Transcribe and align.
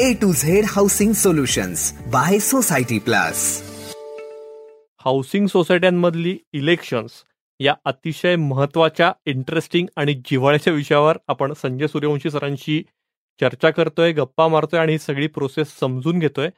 A 0.00 0.12
to 0.12 0.32
Z 0.32 0.64
Housing 0.68 1.12
Solutions 1.12 1.92
by 2.06 2.38
Society 2.38 2.98
Plus 2.98 3.62
housing 5.04 5.46
सोसायट्यांमधली 5.46 6.38
elections 6.52 7.12
या 7.60 7.74
अतिशय 7.84 8.36
महत्त्वाच्या 8.36 9.12
interesting 9.26 9.86
आणि 9.96 10.14
जिव्हाळ्याच्या 10.14 10.72
विषयावर 10.72 11.18
आपण 11.28 11.52
संजय 11.52 11.86
सूर्यवंशी 11.86 12.30
सरांशी 12.30 12.82
चर्चा 13.40 13.70
करतोय 13.70 14.12
गप्पा 14.12 14.48
मारतोय 14.48 14.80
आणि 14.80 14.92
ही 14.92 14.98
सगळी 14.98 15.26
प्रोसेस 15.26 15.78
समजून 15.80 16.18
घेतोय. 16.18 16.48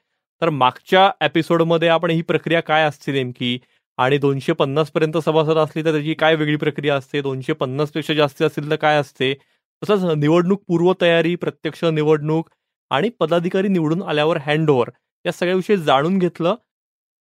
तर 0.41 0.51
मागच्या 0.51 1.11
एपिसोडमध्ये 1.21 1.89
आपण 1.89 2.11
ही 2.11 2.23
प्रक्रिया 2.23 2.61
काय 2.61 2.85
असते 2.85 3.13
नेमकी? 3.13 3.59
आणि 3.99 4.19
दोनशे 4.19 4.53
पन्नास 4.53 4.91
पर्यंत 4.91 5.17
सभासद 5.19 5.59
असली 5.59 5.85
तर 5.85 5.93
त्याची 5.93 6.15
काय 6.15 6.35
वेगळी 6.35 6.57
प्रक्रिया 6.57 6.97
असते? 6.97 7.23
दोनशे 7.23 7.53
पन्नासपेक्षा 7.53 8.15
जास्त 8.15 8.43
असतील 8.43 8.71
तर 8.71 8.77
काय 8.77 8.97
असते? 8.97 9.35
तसंच 9.83 10.19
निवडणूक 10.19 10.63
पूर्वतयारी 10.69 11.35
प्रत्यक्ष 11.35 11.85
निवडणूक 11.85 12.51
आणि 12.91 13.09
पदाधिकारी 13.21 13.69
निवडून 13.69 14.03
आल्यावर 14.03 14.39
हँडओव्हर 14.43 14.91
या 15.25 15.33
सगळ्याविषयी 15.33 15.77
जाणून 15.77 16.19
घेतलं. 16.19 16.55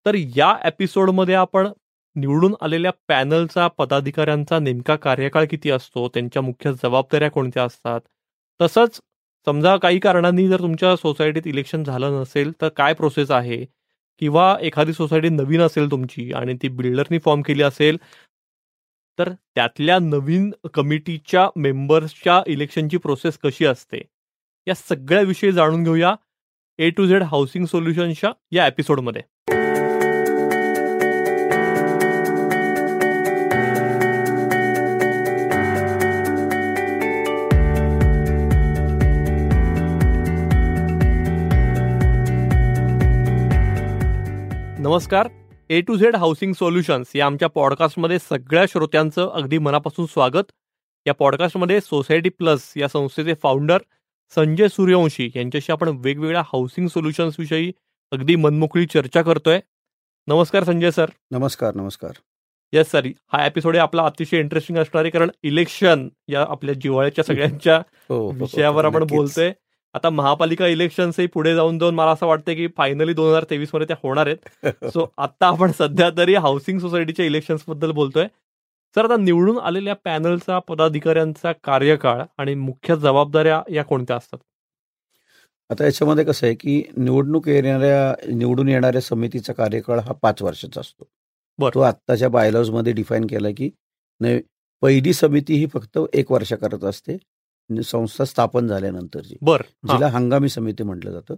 तर 0.07 0.15
या 0.37 0.55
एपिसोडमध्ये 0.67 1.35
आपण 1.35 1.69
निवडून 2.17 2.55
आलेल्या 2.63 2.91
पॅनलचा 3.09 3.67
पदाधिकाऱ्यांचा 3.79 4.59
नेमका 4.59 4.97
कार्यकाळ 4.97 5.45
किती 5.51 5.71
असतो 5.71 6.07
त्यांच्या 6.15 6.43
मुख्य 6.43 6.73
जबाबदाऱ्या 6.83 7.31
कोणत्या 7.31 7.65
असतात? 7.65 8.01
तसंच 8.61 9.01
समजा 9.47 9.77
काही 9.77 9.99
कारणांनी 9.99 10.47
जर 10.49 10.59
तुमच्या 10.61 10.95
सोसायटीत 10.97 11.47
इलेक्शन 11.47 11.83
झालं 11.85 12.21
नसेल 12.21 12.53
तर 12.61 12.69
काय 12.77 12.95
प्रोसेस 12.95 13.31
आहे? 13.31 13.65
किंवा 14.21 14.57
एखादी 14.63 14.93
सोसायटी 14.93 15.29
नवीन 15.29 15.61
असेल 15.61 15.91
तुमची 15.91 16.31
आणि 16.33 16.55
ती 16.63 16.69
बिल्डरनी 16.71 17.19
फॉर्म 17.19 17.43
केली 17.43 17.63
असेल 17.63 17.97
तर 19.19 19.31
त्यातल्या 19.55 19.99
नवीन 19.99 20.51
कमिटीच्या 20.75 21.49
मेंबर्सच्या 21.57 22.43
इलेक्शनची 22.47 22.97
प्रोसेस 22.97 23.39
कशी 23.39 23.67
असते? 23.67 24.03
या 24.67 24.75
सगळ्या 24.75 25.23
विषयी 25.23 25.53
जाणून 25.53 25.83
घेऊया 25.83 26.15
ए 26.79 26.91
टू 26.91 27.07
झेड 27.07 27.23
हाऊसिंग 27.23 27.65
सोल्युशनच्या 27.65 28.31
या 28.53 28.67
एपिसोडमध्ये 28.67 29.23
नमस्कार. 44.79 45.29
A 45.71 45.81
to 45.81 45.97
Z 45.97 46.17
Housing 46.17 46.53
Solutions 46.53 47.17
या 47.17 47.27
आमच्या 47.27 47.49
पॉडकास्टमध्ये 47.49 48.19
सगळ्या 48.19 48.65
श्रोत्यांचं 48.69 49.31
अगदी 49.35 49.59
मनापासून 49.59 50.07
स्वागत. 50.07 50.53
या 51.07 51.15
पॉडकास्टमध्ये 51.15 51.81
सोसायटी 51.81 52.29
प्लस 52.29 52.73
या 52.77 52.89
संस्थेचे 52.89 53.35
फाउंडर 53.43 53.79
संजय 54.31 54.69
सूर्यवंशी 54.69 55.31
यांच्याशी 55.35 55.73
आपण 55.73 55.89
वेगवेगळ्या 55.89 56.41
हाऊसिंग 56.41 56.87
सोल्युशन्स 56.87 57.35
विषयी 57.39 57.73
अगदी 58.13 58.37
मनमोकळी 58.37 58.87
चर्चा 58.87 59.23
करतोय. 59.23 59.61
नमस्कार 60.27 60.65
संजय 60.65 60.91
सर. 60.91 61.07
नमस्कार 61.31 61.75
नमस्कार. 61.75 62.13
येस 62.73 62.91
सर 62.91 63.07
हा 63.33 63.47
एपिसोड 63.47 63.77
आपला 63.77 64.03
अतिशय 64.03 64.39
इंटरेस्टिंग 64.39 64.79
असणार 64.79 65.05
आहे 65.05 65.11
कारण 65.11 65.31
इलेक्शन 65.43 66.09
या 66.29 66.47
आपल्या 66.49 66.75
जिव्हाळ्याच्या 66.75 67.25
सगळ्यांच्या 67.25 67.77
हो, 67.77 68.17
हो, 68.17 68.31
हो, 68.31 68.31
विषयावर 68.31 68.85
आपण. 68.85 69.05
बोलतोय. 69.05 69.53
आता 69.95 70.11
महापालिका 70.11 70.67
इलेक्शन्सही 70.67 71.27
पुढे 71.27 71.55
जाऊन 71.55 71.79
जाऊन 71.79 71.95
मला 71.95 72.11
असं 72.11 72.27
वाटतं 72.27 72.55
की 72.55 72.69
फायनली 72.77 73.13
दोन 73.13 73.29
हजार 73.29 73.45
तेवीसमध्ये 73.51 73.87
त्या 73.87 73.97
होणार 74.03 74.27
आहेत. 74.27 74.65
सो 74.93 75.13
आता 75.19 75.47
आपण 75.47 75.73
सध्या 75.73 76.11
तरी 76.17 76.35
हाऊसिंग 76.35 76.79
सोसायटीच्या 76.79 77.27
इलेक्शन्सबद्दल 77.27 77.91
बोलतोय. 77.91 78.27
सर 78.97 79.05
आता 79.05 79.17
निवडून 79.17 79.59
आलेल्या 79.59 79.95
पॅनलचा 79.95 80.59
पदाधिकाऱ्यांचा 80.59 81.53
कार्यकाळ 81.53 82.23
आणि 82.39 82.55
मुख्य 82.55 82.97
जबाबदाऱ्या 82.97 83.63
या 83.71 83.85
कोणत्या 83.85 84.17
असतात 84.17 84.39
आता 85.71 85.85
याच्यामध्ये 85.85 86.25
कसं 86.25 86.47
आहे 86.47 86.55
की 86.55 86.83
निवडणूक 86.97 87.49
येणाऱ्या 87.49 88.15
निवडून 88.35 88.69
येणाऱ्या 88.69 89.01
समितीचा 89.01 89.53
कार्यकाळ 89.53 89.99
हा 89.99 90.13
पाच 90.13 90.43
वर्षाचा 90.43 90.81
असतो 90.81 91.09
बरं. 91.59 91.71
तो 91.75 91.81
आत्ताच्या 91.81 92.29
बायलॉजमध्ये 92.29 92.93
डिफाईन 92.93 93.27
केला 93.27 93.49
की 93.57 93.71
नाही 94.21 94.41
पहिली 94.83 95.13
समिती 95.13 95.55
ही 95.55 95.67
फक्त 95.67 95.99
एक 96.13 96.33
वर्ष 96.33 96.53
करत 96.53 96.85
असते 96.85 97.17
संस्था 97.83 98.25
स्थापन 98.25 98.67
झाल्यानंतरची 98.67 99.37
बर 99.43 99.63
जिला 99.85 100.09
हंगामी 100.09 100.49
समिती 100.49 100.83
म्हटलं 100.83 101.11
जातं 101.11 101.35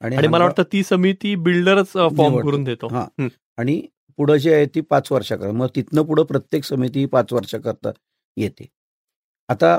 आणि 0.00 0.26
मला 0.28 0.44
वाटतं 0.44 0.62
ती 0.62 0.82
समिती 0.82 1.34
बिल्डरच 1.34 1.86
फॉर्म. 1.86 2.40
करून 2.40 2.64
देतो. 2.64 2.88
हं. 2.88 3.28
आणि 3.56 3.82
पुढं 4.16 4.36
जी 4.36 4.52
आहे 4.52 4.66
ती 4.74 4.80
पाच 4.80 5.10
वर्षाकरता 5.12 5.52
मग 5.52 5.68
तिथनं 5.76 6.02
पुढं 6.06 6.24
प्रत्येक 6.24 6.64
समिती 6.64 7.00
ही 7.00 7.06
पाच 7.06 7.32
वर्षाकरता 7.32 7.90
येते. 8.36 8.66
आता 9.48 9.76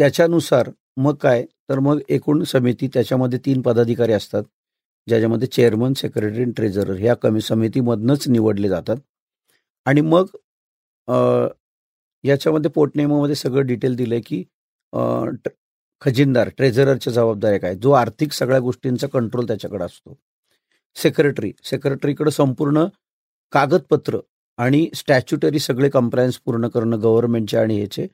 त्याच्यानुसार 0.00 0.70
मग 0.96 1.14
काय? 1.22 1.44
तर 1.68 1.78
मग 1.78 2.00
एकूण 2.08 2.42
समिती 2.44 2.88
त्याच्यामध्ये 2.94 3.38
तीन 3.46 3.60
पदाधिकारी 3.62 4.12
असतात 4.12 4.42
ज्याच्यामध्ये 5.08 5.48
चेअरमन 5.48 5.92
सेक्रेटरी 5.96 6.42
आणि 6.42 6.52
ट्रेझरर 6.56 6.96
ह्या 6.98 7.14
कमी 7.22 7.40
समितीमधनंच 7.40 8.28
निवडले 8.28 8.68
जातात. 8.68 8.96
आणि 9.86 10.00
मग 10.00 10.26
याच्यामध्ये 12.24 12.70
पोटनेमामध्ये 12.70 13.34
सगळं 13.34 13.66
डिटेल 13.66 13.94
दिलं 13.96 14.14
आहे 14.14 14.22
की 14.26 14.42
खजिनदार 16.02 16.48
ट्रेझररच्या 16.56 17.12
जबाबदाऱ्या 17.12 17.58
काय? 17.60 17.74
जो 17.74 17.90
आर्थिक 17.92 18.32
सगळ्या 18.32 18.58
गोष्टींचा 18.60 19.06
कंट्रोल 19.12 19.46
त्याच्याकडे 19.46 19.84
असतो. 19.84 20.18
सेक्रेटरी 20.96 21.52
सेक्रेटरीकडे 21.64 22.30
संपूर्ण 22.30 22.84
कागदपत्र 23.52 24.18
आणि 24.58 24.88
स्टॅच्युटरी 24.94 25.58
सगळे 25.58 25.88
कंप्लायन्स 25.90 26.38
पूर्ण 26.44 26.68
करणं 26.68 27.00
गव्हर्नमेंटचे 27.02 27.56
आणि 27.58 27.76
ह्याचे 27.78 28.06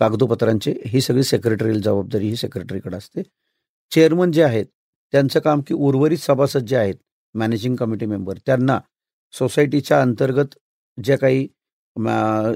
कागदोपत्रांचे 0.00 0.74
ही 0.86 1.00
सगळी 1.00 1.22
सेक्रेटरी 1.24 1.78
जबाबदारी 1.80 2.28
ही 2.28 2.36
सेक्रेटरीकडे 2.36 2.96
असते. 2.96 3.22
चेअरमन 3.92 4.32
जे 4.32 4.42
आहेत 4.42 4.66
त्यांचं 5.12 5.40
काम 5.40 5.60
की 5.66 5.74
उर्वरित 5.74 6.18
सभासद 6.18 6.64
जे 6.66 6.76
आहेत 6.76 6.94
मॅनेजिंग 7.34 7.76
कमिटी 7.76 8.06
मेंबर 8.06 8.38
त्यांना 8.46 8.78
सोसायटीच्या 9.34 10.00
अंतर्गत 10.02 10.54
ज्या 10.98 11.18
काही 11.18 11.46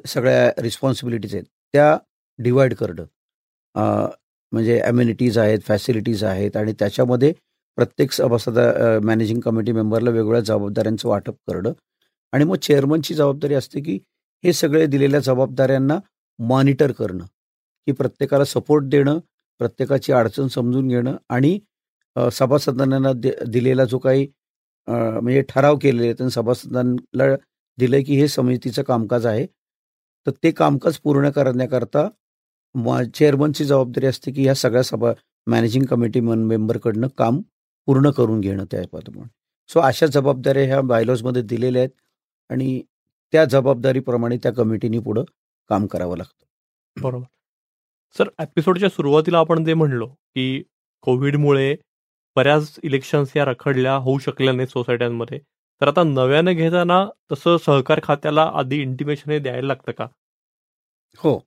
सगळ्या 0.06 0.50
रिस्पॉन्सिबिलिटीज 0.62 1.34
आहेत 1.34 1.44
त्या 1.74 1.96
डिवाइड 2.38 2.74
करणं. 2.74 3.04
म्हणजे 4.52 4.80
ॲम्युनिटीज 4.80 5.38
आहेत 5.38 5.58
फॅसिलिटीज 5.66 6.24
आहेत 6.24 6.56
आणि 6.56 6.72
त्याच्यामध्ये 6.78 7.32
प्रत्येक 7.78 8.12
सभासदा 8.12 8.98
मॅनेजिंग 9.04 9.40
कमिटी 9.40 9.72
मेंबरला 9.72 10.10
वेगवेगळ्या 10.10 10.40
जबाबदाऱ्यांचं 10.40 11.08
वाटप 11.08 11.34
करणं. 11.48 11.72
आणि 12.32 12.44
मग 12.44 12.56
चेअरमनची 12.62 13.14
जबाबदारी 13.14 13.54
असते 13.54 13.80
की 13.80 13.98
हे 14.44 14.52
सगळे 14.52 14.86
दिलेल्या 14.86 15.20
जबाबदाऱ्यांना 15.20 15.98
मॉनिटर 16.38 16.92
करणं. 16.92 17.24
की 17.86 17.92
प्रत्येकाला 17.92 18.44
सपोर्ट 18.44 18.84
देणं 18.90 19.18
प्रत्येकाची 19.60 20.12
अडचण 20.12 20.46
समजून 20.48 20.88
घेणं 20.88 21.16
आणि 21.28 21.58
सभासदांना 22.32 23.12
दे 23.12 23.30
दिलेला 23.48 23.84
जो 23.84 23.98
काही 23.98 24.26
म्हणजे 24.88 25.42
ठराव 25.48 25.76
केलेले 25.82 26.08
आहेत 26.08 26.28
सभासदांना 26.32 27.34
दिलं 27.78 28.02
की 28.06 28.16
हे 28.20 28.28
समितीचं 28.28 28.82
कामकाज 28.82 29.26
आहे 29.26 29.46
तर 30.26 30.30
ते 30.42 30.50
कामकाज 30.50 30.96
पूर्ण 31.04 31.30
करण्याकरता 31.30 32.08
म- 32.74 33.02
चेअरमनची 33.14 33.64
जबाबदारी 33.64 34.06
असते 34.06 34.32
की 34.32 34.42
ह्या 34.42 34.54
सगळ्या 34.54 34.82
सभा 34.82 35.12
मॅनेजिंग 35.46 35.84
कमिटी 35.86 36.20
मेंबरकडनं 36.20 37.08
काम 37.18 37.40
पूर्ण 37.88 38.10
करून 38.16 38.40
घेणं 38.40 38.64
त्या 38.70 38.82
पद्धतीने 38.92 39.24
सो 39.70 39.80
अशा 39.80 40.06
जबाबदाऱ्या 40.06 40.64
ह्या 40.66 40.80
बायलॉजमध्ये 40.80 41.42
दिलेल्या 41.42 41.82
आहेत. 41.82 41.90
आणि 42.52 42.82
त्या 43.32 43.44
जबाबदारीप्रमाणे 43.44 44.36
त्या 44.36 44.52
कमिटीने 44.52 44.98
पुढं 44.98 45.24
काम 45.68 45.86
करावं 45.86 46.16
लागतं. 46.16 46.44
बरोबर. 47.02 47.24
सर 48.18 48.28
एपिसोडच्या 48.38 48.88
सुरुवातीला 48.88 49.38
आपण 49.38 49.64
जे 49.64 49.74
म्हणलो 49.74 50.06
की 50.06 50.62
कोविडमुळे 51.02 51.76
बऱ्याच 52.36 52.80
इलेक्शन्स 52.82 53.36
या 53.36 53.44
रखडल्या 53.44 53.94
होऊ 53.96 54.18
शकल्या 54.18 54.52
नाहीत 54.52 54.68
सोसायट्यांमध्ये. 54.68 55.38
तर 55.80 55.88
आता 55.88 56.02
नव्यानं 56.02 56.52
घेताना 56.52 57.06
तसं 57.32 57.56
सहकार 57.56 58.00
खात्याला 58.02 58.50
आधी 58.54 58.80
इंटिमेशन 58.80 59.30
हे 59.30 59.38
द्यायला 59.38 59.66
लागतं 59.66 59.92
का? 59.92 60.06
हो. 61.16 61.38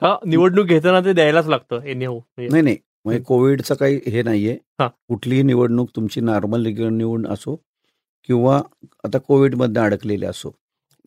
का 0.00 0.16
निवडणूक 0.26 0.66
घेताना 0.66 1.00
ते 1.00 1.12
द्यायलाच 1.12 1.46
लागतं 1.46 2.06
हो 2.06 2.18
नाही 2.38 2.62
नाही. 2.62 2.76
म्हणजे 3.04 3.22
कोविडचं 3.22 3.74
काही 3.74 3.96
हे 3.96 4.22
नाहीये. 4.22 4.58
हा. 4.80 4.88
कुठलीही 4.88 5.42
निवडणूक 5.42 5.90
तुमची 5.96 6.20
नॉर्मल 6.20 6.66
निवडून 6.66 7.26
असो 7.26 7.56
किंवा 8.26 8.62
आता 9.04 9.18
कोविडमधनं 9.18 9.80
अडकलेले 9.80 10.26
असो. 10.26 10.54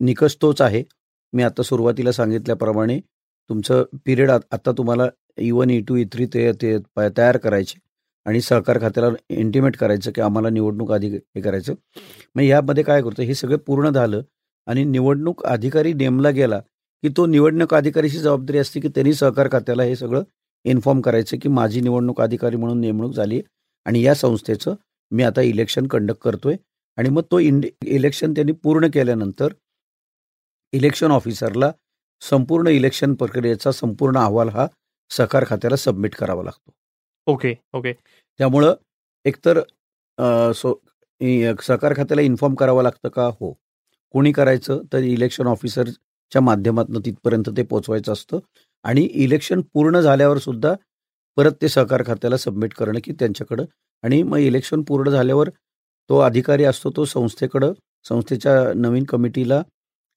निकष 0.00 0.36
तोच 0.42 0.60
आहे. 0.60 0.84
मी 1.32 1.42
आता 1.42 1.62
सुरुवातीला 1.62 2.12
सांगितल्याप्रमाणे 2.12 3.00
तुमचं 3.48 3.84
पिरियड 4.04 4.30
आता 4.30 4.72
तुम्हाला 4.72 5.04
E 5.38 5.50
one 5.50 5.70
E 5.70 5.80
two 5.80 5.96
E 5.96 6.04
three 6.04 6.26
ते 6.26 6.52
ते 6.52 6.78
प- 6.78 7.00
तयार 7.18 7.36
करायचे 7.36 7.78
आणि 8.26 8.40
सहकार 8.40 8.80
खात्याला 8.80 9.08
इंटिमेट 9.28 9.76
करायचं 9.76 10.10
की 10.10 10.20
आम्हाला 10.20 10.50
निवडणूक 10.50 10.92
आधी 10.92 11.08
हे 11.08 11.40
करायचं. 11.40 11.74
मग 12.34 12.42
यामध्ये 12.42 12.84
काय 12.84 13.02
करतो? 13.02 13.22
हे 13.22 13.34
सगळं 13.34 13.56
पूर्ण 13.56 13.90
झालं 13.90 14.22
आणि 14.66 14.84
निवडणूक 14.84 15.44
अधिकारी 15.44 15.92
नेमला 15.92 16.30
गेला 16.30 16.58
की 17.02 17.08
तो 17.08 17.26
निवडणूक 17.26 17.74
अधिकारीची 17.74 18.18
जबाबदारी 18.18 18.58
असते 18.58 18.80
की 18.80 18.88
त्यांनी 18.88 19.14
सहकार 19.14 19.48
खात्याला 19.52 19.82
हे 19.82 19.96
सगळं 19.96 20.22
इन्फॉर्म 20.64 21.00
करायचं 21.00 21.36
की 21.42 21.48
माझी 21.48 21.80
निवडणूक 21.80 22.20
अधिकारी 22.20 22.56
म्हणून 22.56 22.80
नेमणूक 22.80 23.14
झाली 23.14 23.42
आणि 23.84 24.02
या 24.02 24.14
संस्थेचं 24.14 24.74
मी 25.10 25.22
आता 25.22 25.40
इलेक्शन 25.40 25.86
कंडक्ट 25.86 26.20
करतोय. 26.20 26.56
आणि 27.00 27.08
मग 27.08 27.22
तो 27.30 27.38
इंड 27.38 27.66
इलेक्शन 27.86 28.32
त्यांनी 28.34 28.52
पूर्ण 28.64 28.88
केल्यानंतर 28.94 29.52
इलेक्शन 30.72 31.10
ऑफिसरला 31.10 31.70
संपूर्ण 32.22 32.68
इलेक्शन 32.68 33.14
प्रक्रियेचा 33.14 33.70
संपूर्ण 33.72 34.18
अहवाल 34.18 34.48
हा 34.48 34.66
सहकार 35.10 35.44
खात्याला 35.48 35.76
सबमिट 35.76 36.14
करावा 36.14 36.42
लागतो. 36.42 36.72
ओके 37.26 37.54
ओके 37.74 37.92
त्यामुळं 37.92 38.74
एकतर 39.24 39.60
सो 40.54 40.74
सहकार 41.62 41.94
खात्याला 41.96 42.22
इन्फॉर्म 42.22 42.54
करावं 42.54 42.82
लागतं 42.82 43.08
का? 43.08 43.26
हो. 43.40 43.52
कोणी 44.14 44.32
करायचं? 44.32 44.82
तर 44.92 44.98
इलेक्शन 44.98 45.46
ऑफिसरच्या 45.46 46.42
माध्यमातून 46.42 47.00
तिथपर्यंत 47.04 47.48
ते 47.56 47.62
पोचवायचं 47.72 48.12
असतं 48.12 48.38
आणि 48.84 49.02
इलेक्शन 49.24 49.60
पूर्ण 49.74 50.00
झाल्यावर 50.00 50.38
सुद्धा 50.38 50.74
परत 51.36 51.52
ते 51.62 51.68
सहकार 51.68 52.02
खात्याला 52.06 52.36
सबमिट 52.36 52.74
करणं 52.74 53.00
की 53.04 53.12
त्यांच्याकडं. 53.18 53.64
आणि 54.04 54.22
मग 54.22 54.38
इलेक्शन 54.38 54.82
पूर्ण 54.88 55.10
झाल्यावर 55.10 55.50
तो 56.10 56.18
अधिकारी 56.18 56.64
असतो 56.64 56.90
तो 56.90 57.04
संस्थेकडं 57.04 57.72
संस्थेच्या 58.08 58.72
नवीन 58.76 59.04
कमिटीला 59.04 59.62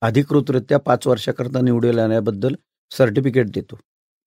अधिकृतरित्या 0.01 0.80
पाच 0.80 1.07
वर्षाकरता 1.07 1.62
निवडून 1.62 2.00
येण्याबद्दल 2.00 2.56
सर्टिफिकेट 2.92 3.50
देतो. 3.50 3.80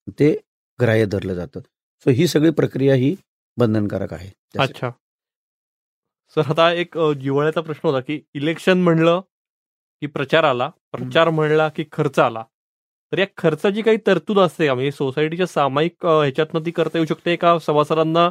ते 0.08 0.36
ग्राह्य 0.80 1.06
धरलं 1.06 1.34
जातं. 1.34 1.60
सो 2.04 2.10
ही 2.10 2.26
सगळी 2.26 2.50
प्रक्रिया 2.50 2.94
ही 2.94 3.14
बंधनकारक 3.56 4.12
आहे. 4.14 4.30
अच्छा. 4.58 4.90
सर 6.34 6.42
आता 6.50 6.72
एक 6.72 6.98
अ, 6.98 7.12
जिव्हाळ्याचा 7.12 7.60
प्रश्न 7.60 7.88
होता 7.88 8.00
की 8.00 8.20
इलेक्शन 8.34 8.78
म्हणलं 8.78 9.20
की 10.00 10.06
प्रचार 10.06 10.44
आला 10.44 10.70
प्रचार 10.92 11.30
म्हणला 11.30 11.68
की 11.68 11.84
खर्च 11.92 12.18
आला. 12.18 12.44
तर 13.12 13.18
या 13.18 13.26
खर्चाची 13.36 13.82
काही 13.82 13.98
तरतूद 14.06 14.38
असते 14.38 14.66
का? 14.66 14.74
म्हणजे 14.74 14.92
सोसायटीच्या 14.92 15.46
सामायिक 15.46 16.06
ह्याच्यातनं 16.06 16.60
ती 16.66 16.70
करता 16.70 16.98
येऊ 16.98 17.06
शकते 17.06 17.36
का? 17.36 17.58
सभासदांना 17.58 18.30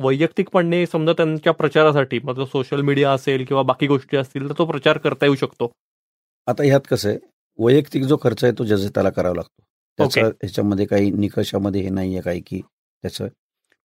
वैयक्तिकपणे 0.00 0.84
समजा 0.86 1.12
त्यांच्या 1.16 1.52
प्रचारासाठी 1.52 2.18
मग 2.24 2.36
तो 2.36 2.44
सोशल 2.46 2.80
मीडिया 2.82 3.12
असेल 3.12 3.44
किंवा 3.44 3.62
बाकी 3.62 3.86
गोष्टी 3.86 4.16
असतील 4.16 4.48
तर 4.48 4.54
तो 4.58 4.64
प्रचार 4.66 4.98
करता 4.98 5.26
येऊ 5.26 5.34
शकतो. 5.34 5.70
आता 6.46 6.62
ह्यात 6.64 6.80
कसं 6.90 7.08
आहे 7.08 7.18
वैयक्तिक 7.58 8.02
जो 8.04 8.16
खर्च 8.22 8.44
आहे 8.44 8.52
तो 8.58 8.64
जसे 8.64 8.88
त्याला 8.94 9.10
करावा 9.10 9.34
लागतो. 9.34 9.62
त्याचं 9.98 10.20
ह्याच्यामध्ये 10.20 10.86
काही 10.86 11.10
निकषामध्ये 11.10 11.80
हे 11.82 11.90
नाही 11.90 12.12
आहे 12.12 12.22
काही 12.22 12.40
की 12.46 12.60
त्याचं. 12.60 13.28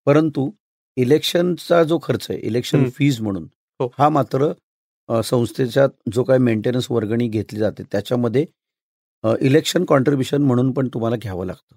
परंतु 0.08 0.50
इलेक्शनचा 0.98 1.84
जो 1.84 2.00
खर्च 2.04 2.26
आहे 2.30 2.40
इलेक्शन. 2.40 2.90
फीज 2.90 3.20
म्हणून 3.22 3.44
हो. 3.80 3.90
हा 4.00 4.10
मात्र 4.10 4.52
संस्थेच्या 5.10 5.86
जो 6.14 6.24
काही 6.24 6.40
मेंटेनन्स 6.40 6.90
वर्गणी 6.92 7.28
घेतली 7.28 7.60
जाते 7.60 7.84
त्याच्यामध्ये 7.92 8.46
इलेक्शन 9.42 9.86
कॉन्ट्रीब्युशन 9.86 10.42
म्हणून 10.42 10.72
पण 10.72 10.88
तुम्हाला 10.94 11.16
घ्यावं 11.22 11.46
लागतं. 11.46 11.76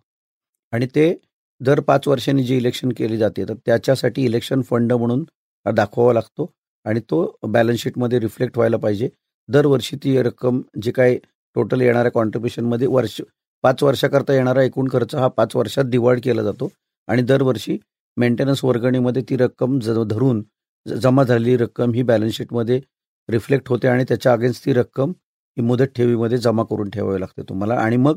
आणि 0.73 0.87
ते 0.95 1.13
दर 1.61 1.81
पाच 1.81 2.09
वर्षांनी 2.09 2.43
जी 2.45 2.57
इलेक्शन 2.57 2.93
केली 2.97 3.17
जाते 3.17 3.45
तर 3.49 3.55
त्याच्यासाठी 3.67 4.25
इलेक्शन 4.25 4.63
फंड 4.63 4.93
म्हणून 4.93 5.25
दाखवावा 5.67 6.13
लागतो 6.13 6.51
आणि 6.87 7.01
तो 7.11 7.25
बॅलन्स 7.49 7.81
शीटमध्ये 7.83 8.19
रिफ्लेक्ट 8.21 8.57
व्हायला 8.59 8.77
पाहिजे. 8.77 9.09
दरवर्षी 9.49 9.97
ती 10.05 10.17
रक्कम 10.23 10.61
जी 10.83 10.91
काय 10.93 11.17
टोटल 11.57 11.81
येणाऱ्या 11.81 12.13
कॉन्ट्रीब्युशनमध्ये 12.13 12.87
वर्ष 12.87 13.21
पाच 13.65 13.83
वर्षाकरता 13.83 14.33
येणारा 14.35 14.63
एकूण 14.63 14.89
खर्च 14.93 15.15
हा 15.15 15.29
पाच 15.29 15.57
वर्षात 15.57 15.85
दिवाळ 15.85 16.19
केला 16.25 16.43
जातो 16.43 16.69
आणि 17.09 17.23
दरवर्षी 17.23 17.79
मेंटेनन्स 18.17 18.65
वर्गणीमध्ये 18.65 19.23
ती 19.29 19.37
रक्कम 19.37 19.79
ज- 19.81 20.05
धरून 20.11 20.43
जमा 20.87 21.23
झालेली 21.25 21.57
रक्कम 21.57 21.93
ही 21.95 22.03
बॅलन्स 22.03 22.37
शीटमध्ये 22.37 22.81
रिफ्लेक्ट 23.29 23.69
होते 23.69 23.89
आणि 23.89 24.05
त्याच्या 24.09 24.33
अगेन्स्ट 24.33 24.65
ती 24.67 24.73
रक्कम 24.73 25.11
ही 25.57 25.63
मुदत 25.63 25.93
ठेवीमध्ये 25.97 26.39
जमा 26.39 26.63
करून 26.71 26.91
ठेवावी 26.91 27.21
लागते 27.21 27.43
तुम्हाला. 27.49 27.75
आणि 27.75 27.97
मग 27.97 28.17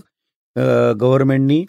गव्हर्नमेंटनी 0.99 1.65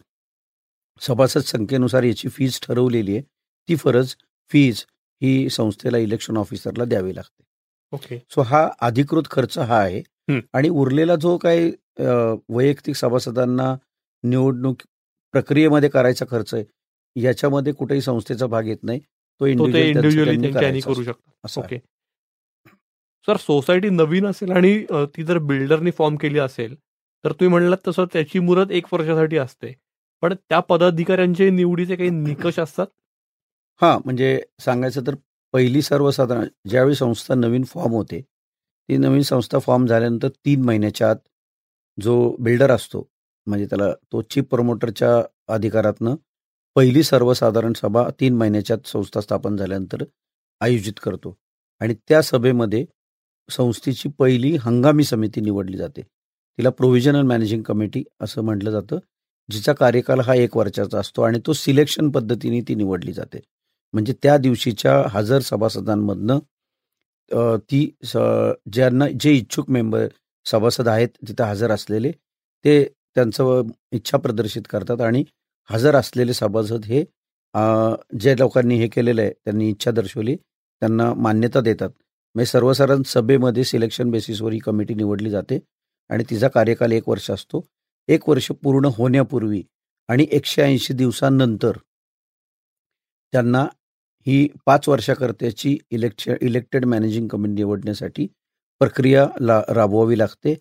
सभासद 1.00 1.40
संख्येनुसार 1.44 2.02
याची 2.02 2.28
फीज 2.28 2.58
ठरवलेली 2.62 3.16
आहे. 3.16 3.22
ती 3.68 3.76
फरज 3.76 4.14
फीज 4.50 4.84
ही 5.22 5.48
संस्थेला 5.50 5.98
इलेक्शन 5.98 6.36
ऑफिसरला 6.36 6.84
द्यावी 6.84 7.14
लागते. 7.14 7.42
ओके 7.92 8.18
सो 8.34 8.42
हा 8.42 8.68
अधिकृत 8.82 9.30
खर्च 9.30 9.58
हा 9.58 9.78
आहे. 9.78 10.02
आणि 10.54 10.68
उरलेला 10.68 11.14
जो 11.16 11.36
काही 11.38 11.70
वैयक्तिक 12.48 12.96
सभासदांना 12.96 13.74
निवडणूक 14.24 14.82
प्रक्रियेमध्ये 15.34 15.88
करायचा 15.88 16.24
खर्च 16.30 16.54
आहे 16.54 16.64
याच्यामध्ये 17.16 17.72
कुठेही 17.72 18.00
संस्थेचा 18.00 18.46
भाग 18.46 18.66
येत 18.66 18.82
नाही. 18.82 19.00
तो 19.40 19.46
इंडिव्हिज्युअली 19.46 20.50
करू 20.50 21.00
आहे. 21.00 21.10
ओके 21.56 21.78
सर 23.28 23.36
सोसायटी 23.36 23.88
नवीन 23.90 24.26
असेल 24.26 24.50
आणि 24.52 24.78
ती 25.16 25.22
जर 25.24 25.38
बिल्डरनी 25.46 25.90
फॉर्म 25.98 26.16
केली 26.16 26.38
असेल 26.38 26.74
तर 26.74 27.32
तुम्ही 27.32 27.48
म्हणलात 27.48 27.88
तसं 27.88 28.04
त्याची 28.12 28.38
मुदत 28.38 28.72
एक 28.72 28.86
वर्षासाठी 28.92 29.36
असते. 29.38 29.72
पण 30.22 30.34
त्या 30.34 30.60
पदाधिकाऱ्यांचे 30.60 31.50
निवडीचे 31.50 31.96
काही 31.96 32.10
निकष 32.10 32.58
असतात? 32.58 32.86
हा 33.82 33.98
म्हणजे 34.04 34.40
सांगायचं 34.60 35.06
तर 35.06 35.14
पहिली 35.52 35.82
सर्वसाधारण 35.82 36.46
ज्यावेळी 36.68 36.94
संस्था 36.94 37.34
नवीन 37.34 37.64
फॉर्म 37.64 37.92
होते 37.92 38.20
ती 38.88 38.96
नवीन 38.96 39.22
संस्था 39.22 39.58
फॉर्म 39.58 39.86
झाल्यानंतर 39.86 40.28
तीन 40.28 40.64
महिन्याच्या 40.64 41.10
आत 41.10 41.16
जो 42.00 42.36
बिल्डर 42.40 42.70
असतो 42.70 43.08
म्हणजे 43.46 43.66
त्याला 43.66 43.92
तो 44.12 44.22
चीफ 44.22 44.44
प्रमोटरच्या 44.44 45.22
अधिकारातनं 45.54 46.14
पहिली 46.76 47.02
सर्वसाधारण 47.02 47.72
सभा 47.72 48.08
तीन 48.20 48.34
महिन्याच्या 48.34 48.76
आत 48.76 48.86
संस्था 48.88 49.20
स्थापन 49.20 49.56
झाल्यानंतर 49.56 50.04
आयोजित 50.60 50.92
करतो. 51.02 51.38
आणि 51.80 51.94
त्या 52.08 52.22
सभेमध्ये 52.22 52.84
संस्थेची 53.50 54.08
पहिली 54.08 54.56
हंगामी 54.60 55.04
समिती 55.04 55.40
निवडली 55.40 55.76
जाते. 55.76 56.02
तिला 56.58 56.70
प्रोव्हिजनल 56.70 57.22
मॅनेजिंग 57.22 57.62
कमिटी 57.62 58.04
असं 58.20 58.42
म्हटलं 58.42 58.70
जातं. 58.70 58.98
जिचा 59.48 59.72
कार्यकाल 59.72 60.20
हा 60.20 60.34
एक 60.34 60.56
वर्षाचा 60.56 60.98
असतो 61.00 61.22
आणि 61.22 61.38
तो 61.46 61.52
सिलेक्शन 61.52 62.10
पद्धतीने 62.10 62.60
ती 62.68 62.74
निवडली 62.74 63.12
जाते. 63.12 63.40
म्हणजे 63.94 64.12
त्या 64.22 64.36
दिवशीच्या 64.38 65.02
हजर 65.12 65.40
सभासदांमधनं 65.40 66.38
ती 67.70 67.88
स 68.04 68.16
ज्यांना 68.72 69.06
जे 69.20 69.32
इच्छुक 69.32 69.70
मेंबर 69.70 70.06
सभासद 70.46 70.88
आहेत 70.88 71.08
तिथं 71.28 71.44
हजर 71.44 71.70
असलेले 71.72 72.10
ते 72.64 72.82
त्यांचं 73.14 73.62
इच्छा 73.92 74.18
प्रदर्शित 74.18 74.62
करतात 74.70 75.00
आणि 75.00 75.24
हजर 75.70 75.96
असलेले 75.96 76.32
सभासद 76.34 76.84
हे 76.84 77.04
जे 78.20 78.34
लोकांनी 78.38 78.76
हे 78.78 78.88
केलेलं 78.88 79.22
आहे 79.22 79.30
त्यांनी 79.44 79.68
इच्छा 79.70 79.90
दर्शवली 79.90 80.36
त्यांना 80.36 81.12
मान्यता 81.14 81.60
देतात. 81.60 81.90
म्हणजे 82.34 82.50
सर्वसाधारण 82.50 83.02
सभेमध्ये 83.06 83.64
सिलेक्शन 83.64 84.10
बेसिसवर 84.10 84.52
ही 84.52 84.58
कमिटी 84.58 84.94
निवडली 84.94 85.30
जाते 85.30 85.58
आणि 86.10 86.24
तिचा 86.30 86.48
कार्यकाल 86.48 86.92
एक 86.92 87.08
वर्ष 87.08 87.30
असतो. 87.30 87.60
एक 88.08 88.28
वर्ष 88.28 88.50
पूर्ण 88.62 88.88
होण्यापूर्वी 88.96 89.62
आणि 90.08 90.26
एकशे 90.32 90.62
ऐंशी 90.62 90.94
दिवसांनंतर 90.94 91.76
त्यांना 93.32 93.62
ही 94.26 94.46
पाच 94.66 94.88
वर्षाकरत्याची 94.88 95.76
इलेक्श 95.90 96.28
इलेक्टेड 96.40 96.84
मॅनेजिंग 96.84 97.26
कमिटी 97.28 97.54
निवडण्यासाठी 97.54 98.26
प्रक्रिया 98.80 99.26
ला 99.40 99.60
राबवावी 99.74 100.18
लागते. 100.18 100.54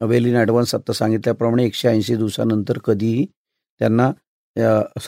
वेल 0.00 0.26
इन 0.26 0.36
ॲडव्हान्स 0.36 0.74
आत्ता 0.74 0.92
सांगितल्याप्रमाणे 0.92 1.64
एकशे 1.66 1.88
ऐंशी 1.88 2.16
दिवसानंतर 2.16 2.78
कधीही 2.84 3.24
त्यांना 3.80 4.10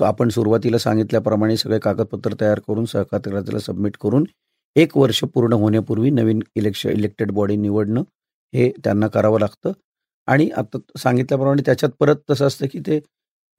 आपण 0.07 0.29
सुरुवातीला 0.29 0.79
सांगितल्याप्रमाणे 0.79 1.57
सगळे 1.57 1.79
कागदपत्र 1.79 2.35
तयार 2.41 2.61
करून 2.69 2.85
सहकार्याला 2.85 3.59
सबमिट 3.61 3.97
करून 4.03 4.25
एक 4.77 4.97
वर्ष 4.97 5.23
पूर्ण 5.35 5.53
होण्यापूर्वी 5.53 6.11
नवीन 6.11 6.41
इलेक्शन 6.57 6.91
इलेक्टेड 6.91 7.31
बॉडी 7.33 7.57
निवडणं 7.57 8.03
हे 8.53 8.71
त्यांना 8.85 9.09
करावं 9.09 9.41
लागतं. 9.41 9.73
आणि 10.27 10.49
आता 10.57 10.79
सांगितल्याप्रमाणे 10.99 11.63
त्याच्यात 11.67 11.93
परत 12.01 12.17
तसं 12.31 12.47
असतं 12.47 12.67
की 12.73 12.81
ते 12.81 13.01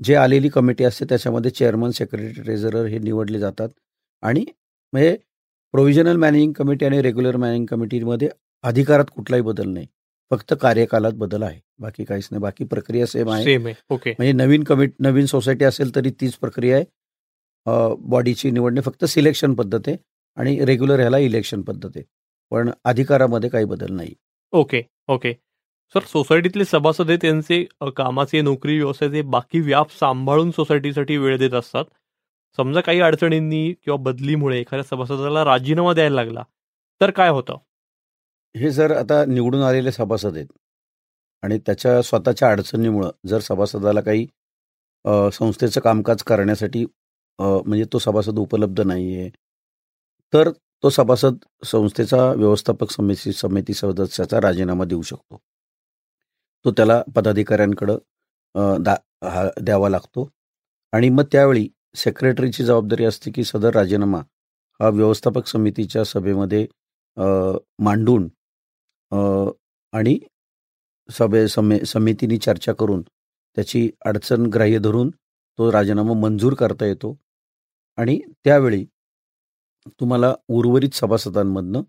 जे 0.04 0.16
आलेली 0.16 0.50
कमिटी 0.50 0.84
असते 0.84 1.06
त्याच्यामध्ये 1.06 1.52
चेअरमन 1.52 1.92
सेक्रेटरी 1.92 2.42
ट्रेझरर 2.44 2.86
हे 2.86 3.00
निवडले 3.00 3.40
जातात. 3.40 3.70
आणि 4.24 4.46
म्हणजे 4.94 5.16
प्रोव्हिजनल 5.74 6.16
मॅनेजिंग 6.16 6.52
कमिटी 6.52 6.86
आणि 6.86 7.02
रेग्युलर 7.02 7.36
मॅनेजिंग 7.38 7.66
कमिटीमध्ये 7.66 8.30
अधिकारात 8.64 9.06
कुठलाही 9.16 9.42
बदल 9.42 9.70
नाही. 9.70 9.88
फक्त 10.32 10.54
कार्यकालात 10.62 11.14
बदल 11.14 11.44
आहे. 11.44 11.60
बाकी 11.80 12.04
काहीच 12.04 12.28
नाही. 12.32 12.42
बाकी 12.42 12.66
प्रक्रिया 12.66 13.06
सेम 13.06 13.30
आहे. 13.30 13.44
सेम 13.44 13.66
आहे. 13.66 13.76
ओके. 13.90 14.12
म्हणजे 14.12 14.32
नवीन 14.34 14.64
कमिट 14.64 14.94
नवीन 15.00 15.26
सोसायटी 15.26 15.66
असेल 15.66 15.96
तरी 15.96 16.12
तीच 16.22 16.36
प्रक्रिया 16.36 16.76
आहे. 16.76 16.86
बॉडीची 18.00 18.52
निवडणे 18.52 18.82
फक्त 18.82 19.06
सिलेक्शन 19.06 19.54
पद्धत 19.54 19.88
आहे 19.88 19.98
आणि 20.38 20.66
रेग्युलर 20.66 21.00
ह्याला 21.00 21.18
इलेक्शन 21.18 21.62
पद्धत 21.62 21.90
आहे. 21.96 22.04
पण 22.52 22.70
अधिकारामध्ये 22.84 23.50
काही 23.50 23.66
बदल 23.66 23.94
नाही. 23.94 24.14
ओके. 24.52 24.82
ओके. 25.08 25.34
सर 25.96 26.04
सोसायटीतले 26.08 26.66
सभासद 26.66 27.10
हे 27.12 27.16
त्यांचे 27.22 27.64
कामाचे 27.98 28.42
नोकरी 28.42 28.78
व्यवसायाचे 28.78 29.22
बाकी 29.32 29.60
व्याप 29.62 29.92
सांभाळून 29.92 30.52
सोसायटीसाठी 30.52 31.18
वेळ 31.18 31.38
देत 31.38 31.54
असतात. 31.54 31.86
समजा 32.58 32.82
काही 32.82 33.00
अडचणींनी 33.02 33.72
किंवा 33.74 33.98
बदलीमुळे 34.04 34.60
एखाद्या 34.60 34.84
सभासदाला 34.84 35.44
राजीनामा 35.46 35.94
द्यायला 35.94 36.16
लागला 36.16 36.44
तर 37.02 37.12
काय 37.12 37.30
होतं? 37.30 37.58
हे 38.56 38.70
जर 38.72 38.92
आता 38.98 39.24
निवडून 39.26 39.62
आलेले 39.62 39.92
सभासद 39.92 40.36
आहेत 40.36 40.48
आणि 41.44 41.58
त्याच्या 41.66 42.02
स्वतःच्या 42.02 42.52
अडचणीमुळं 42.52 43.12
जर 43.28 43.40
सभासदाला 43.42 44.02
काही 44.02 44.26
संस्थेचं 45.34 45.82
कामकाज 45.82 46.24
करण्यासाठी 46.24 46.86
म्हणजे 47.40 47.86
तो 47.94 48.00
सभासद 48.00 48.40
उपलब्ध 48.40 48.82
नाही 48.82 49.16
आहे 49.18 49.30
तर 50.34 50.50
तो 50.84 50.90
सभासद 50.90 51.36
संस्थेचा 51.66 52.26
व्यवस्थापक 52.34 52.92
समिती 52.92 53.32
समिती 53.34 53.74
सदस्याचा 53.74 54.40
राजीनामा 54.42 54.86
देऊ 54.86 55.02
शकतो. 55.02 55.38
तो 56.66 56.72
त्याला 56.72 57.02
पदाधिकाऱ्यांकडं 57.16 57.98
दा 58.84 58.96
हा 59.34 59.44
द्यावा 59.62 59.90
लागतो. 59.90 60.30
आणि 60.94 61.10
मग 61.10 61.24
त्यावेळी 61.32 61.68
सेक्रेटरीची 61.96 62.64
जबाबदारी 62.66 63.06
असते 63.06 63.32
की 63.32 63.44
सदर 63.44 63.76
राजीनामा 63.76 64.20
हा 64.80 64.90
व्यवस्थापक 64.90 65.48
समितीच्या 65.48 66.04
सभेमध्ये 66.06 66.66
मांडून 67.86 68.28
आणि 69.94 70.18
सभे 71.10 71.48
समे 71.48 71.80
समितीने 71.86 72.38
चर्चा 72.46 72.74
करून 72.80 73.02
त्याची 73.02 73.90
अडचण 74.06 74.46
ग्राह्य 74.54 74.80
धरून 74.80 75.10
तो 75.60 75.72
राजीनामा 75.72 76.14
मंजूर 76.22 76.54
करता 76.60 76.86
येतो. 76.86 77.16
आणि 77.98 78.20
त्यावेळी 78.46 78.84
तुम्हाला 80.00 80.34
उर्वरित 80.58 80.96
सभासदांमधनं 80.96 81.82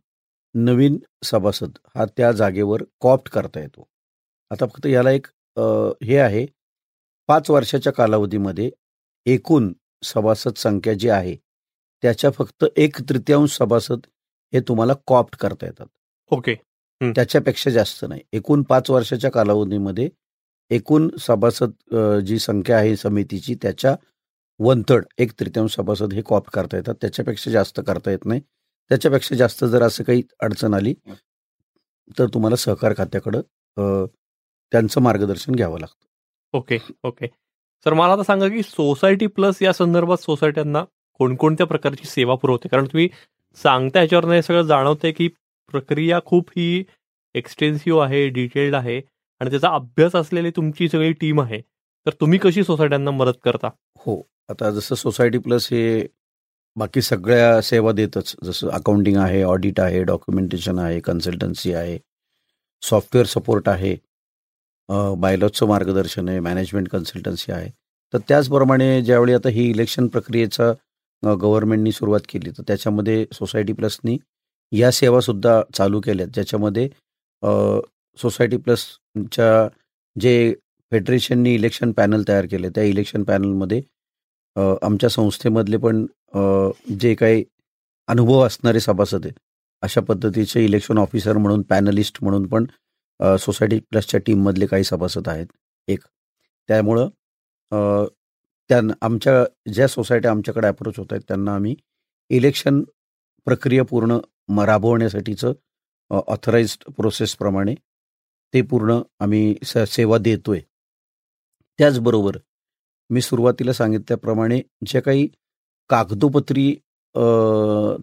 नवीन 0.55 0.99
सभासद 1.25 1.79
हा 1.95 2.05
त्या 2.17 2.31
जागेवर 2.33 2.83
कॉप्ट 3.01 3.29
करता 3.33 3.61
येतो. 3.61 3.87
आता 4.55 4.67
फक्त 4.67 4.87
याला 4.87 5.11
एक 5.11 5.27
हे 6.03 6.17
आहे. 6.19 6.47
पाच 7.29 7.51
वर्षाच्या 7.51 7.93
कालावधीमध्ये 7.93 8.71
एकूण 9.27 9.73
सभासद 10.05 10.57
संख्या 10.57 10.93
जी 10.95 11.09
आहे 11.09 11.35
त्याच्या 12.03 12.31
फक्त 12.31 12.65
एक 12.77 13.01
तृतीयांश 13.09 13.57
सभासद 13.57 14.07
हे 14.53 14.61
तुम्हाला 14.69 14.95
कॉप्ट 15.07 15.37
करता 15.37 15.67
येतात. 15.67 15.87
ओके. 16.31 16.55
त्याच्यापेक्षा 17.01 17.71
जास्त 17.71 18.05
नाही. 18.09 18.23
एकूण 18.33 18.63
पाच 18.63 18.91
वर्षाच्या 18.91 19.31
कालावधीमध्ये 19.31 20.09
एकूण 20.71 21.09
सभासद 21.21 21.73
जी 22.27 22.39
संख्या 22.39 22.79
आहे 22.79 22.97
समितीची 22.97 23.55
त्याच्या 23.63 23.95
वन 24.61 24.83
थर्ड 24.89 25.05
एक 25.19 25.33
तृतीयांश 25.41 25.75
सभासद 25.75 26.13
हे 26.13 26.23
कॉप 26.27 26.49
करता 26.51 26.77
येतात. 26.77 26.95
त्याच्यापेक्षा 27.01 27.51
जास्त 27.51 27.81
करता 27.87 28.11
येत 28.11 28.27
नाही. 28.27 28.41
त्याच्यापेक्षा 28.91 29.37
जास्त 29.37 29.65
जर 29.65 29.83
असं 29.83 30.05
काही 30.05 30.23
अडचण 30.43 30.75
आली 30.75 30.95
तर 32.19 32.27
तुम्हाला 32.35 32.57
सहकार 32.57 32.95
खात्याकडं 32.97 34.07
त्यांचं 34.75 35.01
मार्गदर्शन 35.01 35.55
घ्यावं 35.55 35.79
लागतं. 35.81 36.59
Okay 36.59 36.79
okay. 37.05 37.27
सर 37.85 37.93
मला 37.93 38.13
आता 38.13 38.23
सांगा 38.23 38.49
की 38.49 38.63
सोसायटी 38.63 39.27
प्लस 39.27 39.63
या 39.63 39.73
संदर्भात 39.73 40.17
सोसायट्यांना 40.17 40.85
कोणकोणत्या 41.21 41.67
प्रकारची 41.67 42.05
सेवा 42.05 42.35
पुरवते? 42.35 42.69
कारण 42.69 42.85
तुम्ही 42.85 43.09
सांगता 43.63 44.01
याच्यावर 44.01 44.33
हे 44.33 44.43
सगळं 44.43 44.63
जाणवतंय 44.63 45.13
की 45.13 45.29
प्रक्रिया 45.73 46.19
खूप 46.25 46.51
ही 46.57 46.85
एक्सटेन्सिव्ह 47.35 48.05
आहे 48.05 48.29
डिटेल्ड 48.29 48.75
आहे 48.75 49.01
आणि 49.41 49.51
त्याचा 49.51 49.69
अभ्यास 49.69 50.17
असलेली 50.17 50.51
तुमची 50.51 50.89
सगळी 50.89 51.13
टीम 51.13 51.41
आहे. 51.41 51.61
तर 52.07 52.11
तुम्ही 52.21 52.39
कशी 52.39 52.65
सोसायट्यांना 52.65 53.11
मदत 53.11 53.39
करता? 53.45 53.69
हो 53.97 54.21
आता 54.49 54.71
जसं 54.71 54.95
सोसायटी 54.95 55.39
प्लस 55.39 55.69
हे 55.73 56.07
बाकी 56.77 57.03
सगळ्या 57.03 57.61
सेवा 57.63 57.93
देतच. 57.93 58.35
जसं 58.45 58.69
अकाउंटिंग 58.69 59.17
आहे 59.17 59.43
ऑडिट 59.43 59.81
आहे 59.81 60.03
डॉक्युमेंटेशन 60.05 60.79
आहे 60.79 61.01
कन्सल्टन्सी 61.01 61.73
आहे 61.75 61.99
सॉफ्टवेअर 62.83 63.27
सपोर्ट 63.27 63.69
आहे. 63.69 63.97
बायलॉजचं 64.89 65.67
मार्गदर्शन 65.67 66.29
आहे 66.29 66.41
मॅनेजमेंट 66.41 66.89
कन्सल्टन्सी 66.89 67.53
आहे. 67.53 67.71
तर 68.15 68.19
त्याचप्रमाणे 68.29 69.01
ज्यावेळी 69.03 69.33
आता 69.35 69.49
ही 69.49 69.69
इलेक्शन 69.71 70.07
प्रक्रियेचा 70.09 70.73
गव्हर्नमेंटनी 71.23 71.93
सुरुवात 71.93 72.21
केली 72.29 72.51
तर 72.59 72.63
त्याच्यामध्ये 72.67 73.25
सोसायटी 73.33 73.73
प्लसनी 73.73 74.17
या 74.73 74.91
सेवासुद्धा 74.93 75.61
चालू 75.75 76.01
केल्यात. 76.01 76.29
ज्याच्यामध्ये 76.35 76.89
सोसायटी 78.19 78.57
प्लसच्या 78.57 79.69
जे 80.17 80.55
फेडरेशननी 80.93 81.55
इलेक्शन 81.55 81.93
पॅनल 81.93 82.23
तयार 82.29 82.47
केले 82.47 82.69
त्या 82.75 82.83
इलेक्शन 82.85 83.23
पॅनलमध्ये 83.25 83.81
आमच्या 84.83 85.09
संस्थेमधले 85.11 85.77
पण 85.77 86.05
जे 87.01 87.15
काही 87.15 87.45
अनुभव 88.09 88.45
असणारे 88.47 88.81
सभासद 88.81 89.25
आहेत 89.27 89.39
अशा 89.83 90.01
पद्धतीचे 90.09 90.65
इलेक्शन 90.65 90.99
ऑफिसर 90.99 91.37
म्हणून 91.39 91.63
पॅनलिस्ट 91.63 92.19
म्हणून 92.23 92.47
पण 92.49 92.67
सोसायटी 93.21 93.79
प्लसच्या 93.91 94.21
टीममधले 94.27 94.67
काही 94.67 94.85
सभासद 94.85 95.29
आहेत 95.29 95.47
एक. 95.89 96.01
त्यामुळं 96.69 97.09
त्या 98.71 98.81
आमच्या 99.03 99.45
ज्या 99.73 99.87
सोसायट्या 99.89 100.31
आमच्याकडे 100.31 100.67
अप्रोच 100.67 100.99
होत 100.99 101.13
आहेत 101.13 101.23
त्यांना 101.29 101.55
आम्ही 101.55 101.75
इलेक्शन 102.31 102.83
प्रक्रिया 103.47 103.85
पूर्ण 103.85 104.19
म 104.49 104.61
राबवण्यासाठीचं 104.61 105.53
ऑथराइज्ड 106.11 106.91
प्रोसेसप्रमाणे 106.93 107.75
ते 108.55 108.63
पूर्ण 108.63 109.01
आम्ही 109.21 109.55
स 109.65 109.77
सेवा 109.89 110.19
देतोय. 110.19 110.61
त्याचबरोबर 111.79 112.37
मी 113.11 113.21
सुरुवातीला 113.21 113.73
सांगितल्याप्रमाणे 113.73 114.61
ज्या 114.87 115.03
काही 115.03 115.27
कागदोपत्री 115.91 116.73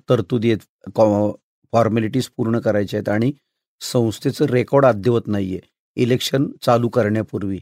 तरतुदी 0.10 0.52
आहेत 0.52 0.90
कॉ 0.96 1.32
फॉर्मॅलिटीज 1.74 2.28
पूर्ण 2.38 2.60
करायच्या 2.60 2.98
आहेत 2.98 3.10
आणि 3.10 3.32
संस्थेचं 3.82 4.46
रेकॉर्ड 4.46 4.86
अद्ययावत 4.86 5.28
नाही 5.28 5.56
आहे 5.56 5.70
इलेक्शन 5.98 6.46
चालू 6.62 6.90
करण्यापूर्वी. 6.90 7.60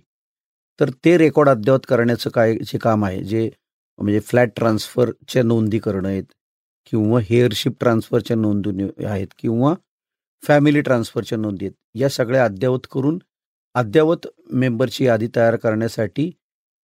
तर 0.79 0.89
ते 1.05 1.17
रेकॉर्ड 1.17 1.49
अद्ययावत 1.49 1.85
करण्याचं 1.87 2.29
काय 2.29 2.55
जे 2.63 2.77
काम 2.77 3.05
आहे 3.05 3.23
जे 3.23 3.49
म्हणजे 3.99 4.19
फ्लॅट 4.19 4.51
ट्रान्सफरच्या 4.55 5.43
नोंदी 5.43 5.79
करणं 5.79 6.07
आहेत 6.07 6.23
किंवा 6.91 7.19
हेअरशिप 7.29 7.73
ट्रान्सफरच्या 7.79 8.37
नोंदी 8.37 9.05
आहेत 9.05 9.27
किंवा 9.37 9.73
फॅमिली 10.43 10.81
ट्रान्सफरच्या 10.81 11.37
नोंदी 11.37 11.65
आहेत 11.65 11.75
या 11.95 12.09
सगळ्या 12.09 12.43
अद्ययावत 12.45 12.87
करून 12.91 13.19
अद्ययावत 13.75 14.27
मेंबरची 14.53 15.05
यादी 15.05 15.27
तयार 15.35 15.55
करण्यासाठी 15.55 16.31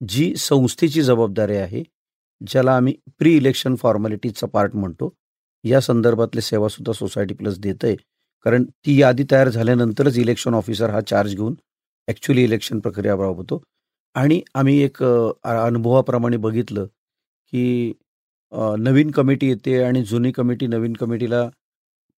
जी 0.01 0.33
संस्थेची 0.35 1.01
जबाबदारी 1.01 1.57
आहे 1.57 1.83
ज्याला 2.41 2.75
आम्ही 2.75 2.93
प्री 3.19 3.35
इलेक्शन 3.37 3.75
फॉर्मॅलिटीजचा 3.75 4.47
पार्ट 4.47 4.75
म्हणतो 4.75 5.13
या 5.63 5.81
संदर्भातले 5.81 6.41
सेवासुद्धा 6.41 6.93
सोसायटी 6.93 7.33
प्लस 7.33 7.57
देत 7.59 7.83
आहे 7.83 7.95
कारण 8.45 8.63
ती 8.85 8.99
यादी 9.01 9.23
तयार 9.31 9.49
झाल्यानंतरच 9.49 10.17
इलेक्शन 10.17 10.53
ऑफिसर 10.53 10.89
हा 10.89 11.01
चार्ज 11.09 11.35
घेऊन 11.35 11.55
ॲक्च्युली 12.07 12.43
इलेक्शन 12.43 12.79
प्रक्रिया 12.79 13.13
राबवतो. 13.17 13.61
आणि 14.15 14.41
आम्ही 14.55 14.77
एक 14.83 15.01
अनुभवाप्रमाणे 15.03 16.37
बघितलं 16.37 16.85
की 17.53 17.93
नवीन 18.79 19.11
कमिटी 19.11 19.47
येते 19.49 19.81
आणि 19.83 20.03
जुनी 20.09 20.31
कमिटी 20.31 20.67
नवीन 20.67 20.93
कमिटीला 20.99 21.47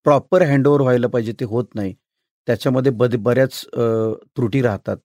प्रॉपर 0.06 0.42
हँडओव्हर 0.48 0.82
व्हायला 0.82 1.08
पाहिजे 1.08 1.34
ते 1.40 1.46
होत 1.46 1.66
नाही. 1.76 1.94
त्याच्यामध्ये 2.48 2.92
बद 2.92 3.16
बऱ्याच 3.24 3.64
त्रुटी 3.76 4.62
राहतात. 4.62 4.98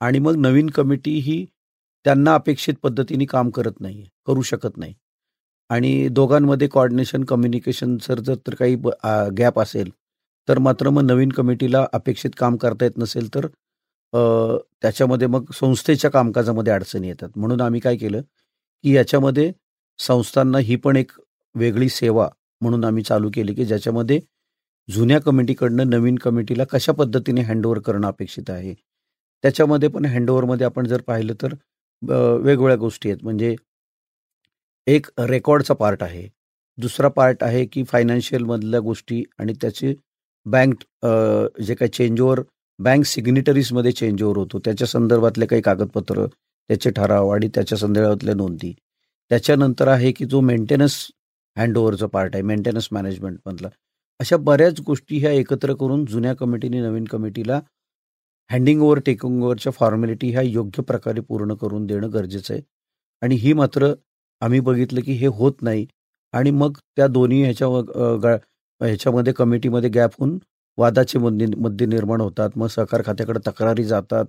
आणि 0.00 0.18
मग 0.18 0.36
नवीन 0.36 0.68
कमिटी 0.76 1.18
ही 1.20 1.44
त्यांना 2.04 2.34
अपेक्षित 2.34 2.74
पद्धतीने 2.82 3.24
काम 3.24 3.50
करत 3.50 3.80
नाही 3.80 4.04
करू 4.26 4.42
शकत 4.42 4.76
नाही. 4.78 4.94
आणि 5.70 6.08
दोघांमध्ये 6.12 6.68
कॉर्डिनेशन 6.72 7.24
कम्युनिकेशन 7.24 7.96
जर 8.02 8.20
जर 8.20 8.34
तर 8.46 8.54
काही 8.54 8.76
गॅप 9.38 9.58
असेल 9.60 9.90
तर 10.48 10.58
मात्र 10.58 10.90
मग 10.90 11.02
नवीन 11.04 11.30
कमिटीला 11.32 11.86
अपेक्षित 11.92 12.30
काम 12.38 12.56
करता 12.56 12.84
येत 12.84 12.98
नसेल 12.98 13.28
तर 13.34 13.46
त्याच्यामध्ये 14.82 15.26
मग 15.28 15.50
संस्थेच्या 15.54 16.10
कामकाजामध्ये 16.10 16.72
अडचणी 16.72 17.08
येतात. 17.08 17.28
म्हणून 17.36 17.60
आम्ही 17.60 17.80
काय 17.80 17.96
केलं 17.96 18.20
की 18.84 18.94
याच्यामध्ये 18.94 19.52
संस्थांना 19.98 20.58
ही 20.58 20.76
पण 20.76 20.96
एक 20.96 21.12
वेगळी 21.54 21.88
सेवा 21.88 22.28
म्हणून 22.60 22.84
आम्ही 22.84 23.02
चालू 23.02 23.30
केली 23.34 23.54
की 23.54 23.64
ज्याच्यामध्ये 23.64 24.20
जुन्या 24.88 25.20
कमिटीकडनं 25.20 25.90
नवीन 25.90 26.16
कमिटीला 26.22 26.64
कशा 26.70 26.92
पद्धतीने 26.92 27.40
हँडओव्हर 27.42 27.78
करणं 27.86 28.06
अपेक्षित 28.08 28.50
आहे. 28.50 28.74
त्याच्यामध्ये 29.44 29.88
पण 29.88 30.04
हँडओव्हरमध्ये 30.04 30.66
आपण 30.66 30.86
जर 30.88 31.00
पाहिलं 31.06 31.34
तर 31.42 31.54
वेगवेगळ्या 32.02 32.76
गोष्टी 32.76 33.10
आहेत. 33.10 33.22
म्हणजे 33.24 33.54
एक 34.86 35.06
रेकॉर्डचा 35.20 35.74
पार्ट 35.74 36.02
आहे. 36.02 36.28
दुसरा 36.78 37.08
पार्ट 37.08 37.42
आहे 37.44 37.64
की 37.66 37.84
फायनान्शियलमधल्या 37.84 38.80
गोष्टी 38.80 39.22
आणि 39.38 39.52
त्याची 39.60 39.94
बँक 40.46 40.82
जे 41.66 41.74
काही 41.74 41.88
चेंज 41.94 42.20
ओव्हर 42.20 42.40
बँक 42.78 43.04
सिग्नेटरीजमध्ये 43.06 43.92
चेंज 43.92 44.22
ओव्हर 44.22 44.38
होतो. 44.38 44.58
त्याच्या 44.64 44.86
संदर्भातले 44.88 45.46
काही 45.46 45.62
कागदपत्र 45.62 46.26
त्याचे 46.26 46.90
ठराव 46.96 47.28
आणि 47.30 47.48
त्याच्या 47.54 47.78
संदर्भातल्या 47.78 48.34
नोंदी. 48.34 48.72
त्याच्यानंतर 49.30 49.88
आहे 49.88 50.12
की 50.12 50.24
जो 50.24 50.40
मेंटेनन्स 50.40 51.06
हँडओव्हरचा 51.56 52.06
पार्ट 52.12 52.34
आहे 52.34 52.42
मेंटेनन्स 52.44 52.88
मॅनेजमेंटमधला 52.92 53.68
अशा 54.20 54.36
बऱ्याच 54.36 54.80
गोष्टी 54.86 55.18
ह्या 55.20 55.30
एकत्र 55.32 55.74
करून 55.80 56.04
जुन्या 56.06 56.34
कमिटीने 56.36 56.80
नवीन 56.80 57.04
कमिटीला 57.10 57.60
हँडिंग 58.50 58.82
ओव्हर 58.82 58.98
टेकिंग 59.06 59.42
ओव्हरच्या 59.42 59.72
फॉर्मॅलिटी 59.78 60.30
ह्या 60.32 60.42
योग्य 60.42 60.82
प्रकारे 60.88 61.20
पूर्ण 61.20 61.54
करून 61.60 61.86
देणं 61.86 62.12
गरजेचं 62.12 62.54
आहे. 62.54 62.62
आणि 63.22 63.34
ही 63.36 63.52
मात्र 63.52 63.92
आम्ही 64.42 64.60
बघितलं 64.60 65.00
की 65.00 65.12
हे 65.12 65.26
होत 65.26 65.62
नाही. 65.62 65.86
आणि 66.34 66.50
मग 66.50 66.76
त्या 66.96 67.06
दोन्ही 67.06 67.42
ह्याच्या 67.42 68.36
ह्याच्यामध्ये 68.80 69.32
कमिटीमध्ये 69.32 69.90
गॅप 69.90 70.14
होऊन 70.18 70.38
वादाचे 70.78 71.18
मुद्दे 71.18 71.46
मुद्दे 71.56 71.86
निर्माण 71.86 72.20
होतात. 72.20 72.50
मग 72.56 72.66
सहकार 72.68 73.02
खात्याकडे 73.06 73.40
तक्रारी 73.46 73.84
जातात. 73.84 74.26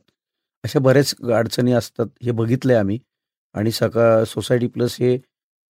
अशा 0.64 0.80
बऱ्याच 0.80 1.14
अडचणी 1.34 1.72
असतात 1.74 2.08
हे 2.24 2.32
बघितलं 2.32 2.74
आहे 2.74 2.80
आम्ही. 2.80 3.00
आणि 3.56 3.72
सका 3.72 4.24
सोसायटी 4.26 4.68
प्लस 4.68 4.96
हे 5.00 5.18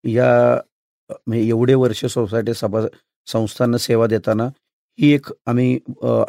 या 0.04 0.30
म्हणजे 1.28 1.48
एवढे 1.50 1.74
वर्ष 1.76 2.06
सोसायटी 2.06 2.54
सभा 2.54 2.82
संस्थांना 3.28 3.78
सेवा 3.78 4.08
देताना 4.08 4.46
ही 5.00 5.12
एक 5.14 5.28
आम्ही 5.48 5.80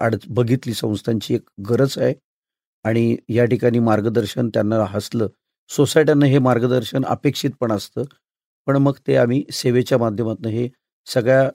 अड 0.00 0.16
बघितली 0.28 0.74
संस्थांची 0.74 1.34
एक 1.34 1.42
गरज 1.70 1.98
आहे. 1.98 2.14
आणि 2.84 3.16
या 3.28 3.44
ठिकाणी 3.44 3.78
मार्गदर्शन 3.78 4.48
त्यांना 4.54 4.84
हसलं. 4.90 5.28
सोसायट्यांना 5.70 6.26
हे 6.26 6.38
मार्गदर्शन 6.38 7.04
अपेक्षित 7.06 7.50
पण 7.60 7.72
असतं. 7.72 8.04
पण 8.66 8.76
मग 8.76 8.94
ते 9.06 9.16
आम्ही 9.16 9.44
सेवेच्या 9.52 9.98
माध्यमातून 9.98 10.46
हे 10.52 10.68
सगळ्या 11.06 11.50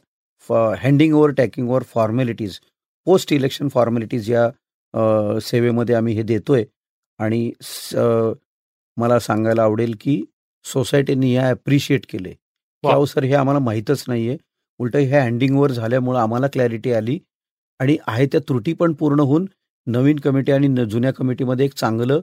handing 0.52 1.14
over 1.16 1.32
taking 1.38 1.70
over 1.70 1.84
formalities 1.94 2.60
post 3.08 3.34
election 3.34 3.68
formalities 3.74 4.30
या 4.32 4.50
सेवेमध्ये 5.42 5.96
आम्ही 5.96 6.14
हे 6.16 6.24
देतोय. 6.24 6.64
आणि 7.20 7.52
मला 8.98 9.20
सांगायला 9.20 9.64
आवडेल 9.64 9.96
की 10.02 10.22
सोसायटीने 10.66 11.32
या 11.32 11.48
ॲप्रिशिएट 11.50 12.06
केले. 12.10 12.34
अहो 12.84 13.06
सर 13.06 13.24
हे 13.24 13.34
आम्हाला 13.36 13.60
माहीतच 13.60 14.04
नाही 14.08 14.28
आहे 14.30 14.38
उलटं 14.80 15.00
हे 15.00 15.20
हँडिंग 15.20 15.56
ओव्हर 15.58 15.72
झाल्यामुळं 15.72 16.20
आम्हाला 16.20 16.48
क्लॅरिटी 16.54 16.92
आली. 16.94 17.18
आणि 17.80 17.98
आहे 18.08 18.26
त्या 18.32 18.40
त्रुटी 18.48 18.74
पण 18.74 18.94
पूर्ण 18.94 19.20
होऊन 19.20 19.46
नवीन 19.88 20.20
कमिटी 20.24 20.52
आणि 20.52 20.86
जुन्या 20.90 21.12
कमिटीमध्ये 21.14 21.66
एक 21.66 21.74
चांगलं 21.78 22.20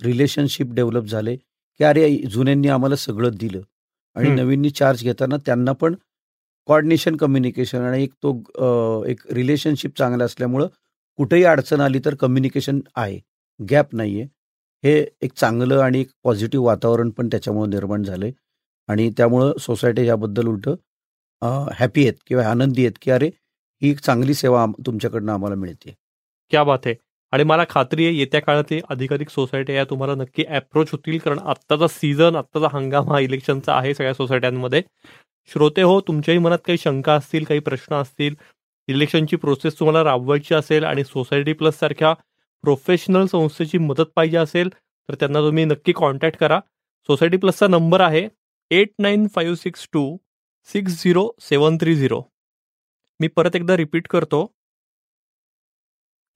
रिलेशनशिप 0.00 0.72
डेव्हलप 0.74 1.04
झाले. 1.04 1.36
की 1.36 1.84
अरे 1.84 2.08
जुन्यांनी 2.32 2.68
आम्हाला 2.68 2.96
सगळं 2.96 3.36
दिलं. 3.40 3.60
आणि. 4.16 4.28
नवीननी 4.34 4.70
चार्ज 4.70 5.02
घेताना 5.02 5.36
त्यांना 5.46 5.72
पण 5.72 5.94
कॉर्डिनेशन 6.68 7.16
कम्युनिकेशन 7.16 7.80
आणि 7.82 8.02
एक 8.02 8.12
तो 8.22 9.04
एक 9.08 9.20
रिलेशनशिप 9.34 9.96
चांगला 9.98 10.24
असल्यामुळं 10.24 10.66
कुठेही 11.18 11.44
अडचण 11.44 11.80
आली 11.80 11.98
तर 12.04 12.14
कम्युनिकेशन 12.14 12.80
आहे. 12.96 13.18
गॅप 13.60 13.94
नाही 13.94 14.20
आहे 14.20 14.28
हे 14.84 15.04
एक 15.22 15.32
चांगलं 15.36 15.80
आणि 15.82 16.00
एक 16.00 16.08
पॉझिटिव्ह 16.24 16.66
वातावरण 16.66 17.10
पण 17.10 17.28
त्याच्यामुळे 17.28 17.68
निर्माण 17.70 18.02
झालं 18.02 18.24
आहे 18.24 18.32
आणि 18.88 19.10
त्यामुळं 19.16 19.52
सोसायटी 19.60 20.06
याबद्दल 20.06 20.46
उलटं 20.48 20.74
हॅपी 21.78 22.02
आहेत 22.02 22.14
किंवा 22.26 22.44
आनंदी 22.50 22.82
आहेत 22.84 22.98
की 23.02 23.10
अरे 23.10 23.26
ही 23.82 23.90
एक 23.90 23.98
चांगली 24.00 24.34
सेवा 24.34 24.64
तुमच्याकडनं 24.86 25.32
आम्हाला 25.32 25.54
मिळते. 25.56 25.94
क्या 26.50 26.62
बात 26.64 26.86
आहे 26.86 26.94
आणि 27.32 27.44
मला 27.44 27.64
खात्री 27.70 28.06
आहे 28.06 28.16
येत्या 28.16 28.40
काळात 28.42 28.72
अधिकाधिक 28.90 29.28
सोसायटी 29.30 29.74
या 29.74 29.84
तुम्हाला 29.90 30.14
नक्की 30.14 30.44
अप्रोच 30.46 30.88
होतील 30.92 31.18
कारण 31.18 31.38
आत्ताचा 31.38 31.86
सीझन 31.90 32.36
आत्ताचा 32.36 32.68
हंगाम 32.72 33.12
हा 33.12 33.20
इलेक्शनचा 33.20 33.74
आहे 33.74 33.94
सगळ्या 33.94 34.14
सोसायट्यांमध्ये 34.14 34.82
श्रोते 35.50 35.82
हो 35.82 36.00
तुमच्याही 36.00 36.38
मनात 36.38 36.58
काही 36.58 36.78
शंका 36.78 37.14
असतील 37.14 37.44
काही 37.44 37.60
प्रश्न 37.60 37.94
असतील 37.94 38.34
इलेक्शनची 38.88 39.36
प्रोसेस 39.36 39.78
तुम्हाला 39.78 40.02
राबवायची 40.04 40.54
असेल 40.54 40.84
आणि 40.84 41.04
सोसायटी 41.04 41.52
प्लस 41.52 41.78
सारख्या 41.78 42.12
प्रोफेशनल 42.64 43.26
संस्थेची 43.26 43.78
मदत 43.78 44.10
पाहिजे 44.16 44.36
असेल 44.36 44.68
तर 45.08 45.14
त्यांना 45.14 45.40
तुम्ही 45.40 45.64
नक्की 45.64 45.92
कॉन्टॅक्ट 45.92 46.38
करा. 46.38 46.60
सोसायटी 47.08 47.36
प्लसचा 47.36 47.66
नंबर 47.66 48.00
आहे 48.00 48.28
eight 48.70 48.92
nine 48.98 49.26
five 49.28 49.54
six 49.56 49.88
two 49.92 50.16
six 50.68 51.02
zero 51.02 51.30
seven 51.40 51.76
three 51.76 51.94
zero 51.96 52.22
मी 53.20 53.28
परत 53.28 53.56
एकदा 53.56 53.76
रिपीट 53.76 54.08
करतो. 54.08 54.46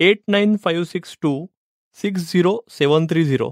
Eight 0.01 0.21
nine 0.29 0.57
five 0.57 0.85
six 0.85 1.17
two 1.23 1.47
six 1.99 2.33
zero 2.33 2.59
seven 2.71 3.07
three 3.07 3.25
zero 3.25 3.51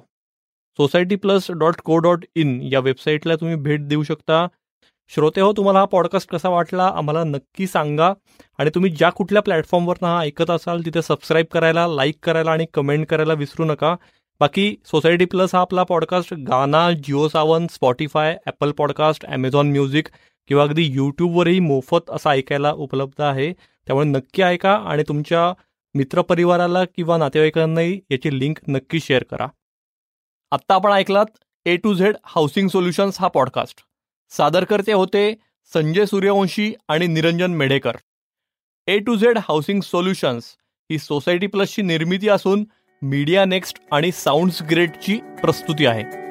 Society 0.78 1.16
Plus 1.16 1.50
dot 1.50 1.80
co 1.84 1.98
dot 1.98 2.24
in 2.34 2.60
या 2.62 2.80
वेबसाईटला 2.80 3.36
तुम्ही 3.36 3.56
भेट 3.56 3.86
देऊ 3.88 4.02
शकता. 4.02 4.46
श्रोते 5.10 5.40
हो 5.40 5.52
तुम्हाला 5.52 5.78
हा 5.78 5.84
पॉडकास्ट 5.84 6.30
कसा 6.30 6.48
वाटला? 6.48 6.84
आम्हाला 6.86 7.24
नक्की 7.24 7.66
सांगा. 7.66 8.12
आणि 8.58 8.70
तुम्ही 8.74 8.90
ज्या 8.90 9.10
कुठल्या 9.10 9.42
प्लॅटफॉर्मवरनं 9.42 10.08
हा 10.08 10.20
ऐकत 10.20 10.50
असाल 10.50 10.84
तिथे 10.84 11.02
सबस्क्राईब 11.02 11.46
करायला 11.52 11.86
लाईक 11.86 12.16
करायला 12.22 12.50
आणि 12.50 12.66
कमेंट 12.74 13.06
करायला 13.06 13.32
विसरू 13.32 13.64
नका. 13.64 13.94
बाकी 14.40 14.74
सोसायटी 14.84 15.24
प्लस 15.24 15.54
हा 15.54 15.60
आपला 15.60 15.82
podcast 15.82 16.34
Gaana 16.34 16.90
Jio 16.92 17.28
Saavn 17.28 17.66
Spotify 17.70 18.36
Apple 18.46 18.72
podcast 18.72 19.26
Amazon 19.26 19.70
music 19.70 20.08
किंवा 20.48 20.62
अगदी 20.62 20.82
यूट्यूबवरही 20.92 21.60
मोफत 21.60 22.10
असा 22.10 22.30
ऐकायला 22.30 22.72
उपलब्ध 22.72 23.20
आहे. 23.20 23.52
त्यामुळे 23.86 24.06
नक्की 24.06 24.42
ऐका 24.42 24.72
आणि 24.72 25.02
तुमच्या 25.08 25.52
मित्रपरिवाराला 25.94 26.84
किंवा 26.84 27.16
नातेवाईकांनाही 27.18 28.00
याची 28.10 28.38
लिंक 28.38 28.58
नक्की 28.68 29.00
शेअर 29.00 29.22
करा. 29.22 29.46
आत्ता 30.52 30.74
आपण 30.74 30.92
ऐकलात 30.92 31.26
A 31.66 31.76
to 31.76 31.94
Z 31.94 32.16
housing 32.24 32.68
solutions 32.68 33.20
हा 33.20 33.28
पॉडकास्ट 33.28 33.80
सादरकर्ते 34.36 34.92
होते 34.92 35.34
संजय 35.74 36.06
सूर्यवंशी 36.06 36.74
आणि 36.88 37.06
Niranjan 37.06 37.50
Medhekar. 37.50 37.96
A 38.86 38.98
to 38.98 39.16
Z 39.16 39.38
housing 39.38 39.80
solutions 39.80 40.44
he 40.90 40.98
society 40.98 41.46
प्लसची 41.46 41.82
निर्मिती 41.82 42.28
असून 42.28 42.64
मीडिया 43.02 43.44
नेक्स्ट 43.44 43.78
आणि 43.92 44.12
साऊंड्स 44.12 44.62
ग्रेडची 44.62 45.18
प्रस्तुती 45.42 45.86
आहे. 45.86 46.23